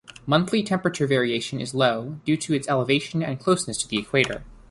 Monthly 0.25 0.63
temperature 0.63 1.05
variation 1.05 1.61
is 1.61 1.75
low, 1.75 2.19
due 2.25 2.35
to 2.35 2.55
its 2.55 2.67
elevation 2.67 3.21
and 3.21 3.39
closeness 3.39 3.77
to 3.77 3.87
the 3.87 3.99
equator. 3.99 4.43